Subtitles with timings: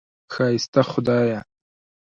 [0.33, 1.39] ښایسته خدایه!